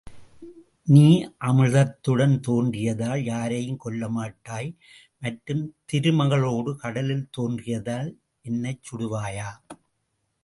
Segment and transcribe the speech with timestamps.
[0.87, 1.03] நீ
[1.47, 4.71] அமிழ்தத்துடன் தோன்றியதால் யாரையும் கொல்லமாட்டாய்,
[5.19, 8.09] மற்றும், திருமகளோடு கடலில் தோன்றியதால்
[8.45, 9.49] என்னைச் சுடுவாயா?